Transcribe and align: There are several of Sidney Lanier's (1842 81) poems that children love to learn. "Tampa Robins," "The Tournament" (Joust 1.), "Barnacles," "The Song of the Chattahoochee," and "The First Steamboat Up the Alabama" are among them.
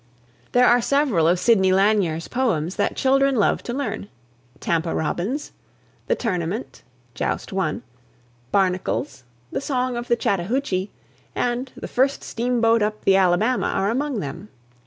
There 0.53 0.65
are 0.65 0.81
several 0.81 1.27
of 1.27 1.37
Sidney 1.37 1.71
Lanier's 1.71 2.23
(1842 2.25 2.33
81) 2.33 2.47
poems 2.47 2.75
that 2.77 2.95
children 2.99 3.35
love 3.35 3.61
to 3.61 3.71
learn. 3.71 4.09
"Tampa 4.59 4.95
Robins," 4.95 5.51
"The 6.07 6.15
Tournament" 6.15 6.81
(Joust 7.13 7.53
1.), 7.53 7.83
"Barnacles," 8.51 9.25
"The 9.51 9.61
Song 9.61 9.95
of 9.95 10.07
the 10.07 10.15
Chattahoochee," 10.15 10.89
and 11.35 11.71
"The 11.77 11.87
First 11.87 12.23
Steamboat 12.23 12.81
Up 12.81 13.05
the 13.05 13.15
Alabama" 13.15 13.67
are 13.67 13.91
among 13.91 14.21
them. 14.21 14.49